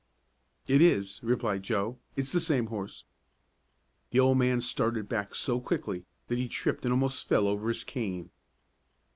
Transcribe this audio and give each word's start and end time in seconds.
"It 0.67 0.81
is," 0.81 1.19
replied 1.21 1.61
Joe; 1.61 1.99
"it's 2.15 2.31
the 2.31 2.39
same 2.39 2.65
horse." 2.73 3.03
The 4.09 4.19
old 4.19 4.39
man 4.39 4.59
started 4.59 5.07
back 5.07 5.35
so 5.35 5.59
quickly 5.59 6.05
that 6.27 6.39
he 6.39 6.47
tripped 6.47 6.85
and 6.85 6.91
almost 6.91 7.23
fell 7.27 7.45
over 7.45 7.67
his 7.69 7.83
cane. 7.83 8.31